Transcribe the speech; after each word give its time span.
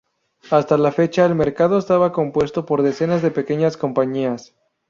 Hasta 0.49 0.79
la 0.79 0.91
fecha, 0.91 1.27
el 1.27 1.35
mercado 1.35 1.77
estaba 1.77 2.11
compuesto 2.11 2.65
por 2.65 2.81
decenas 2.81 3.21
de 3.21 3.29
pequeñas 3.29 3.77
compañías. 3.77 4.55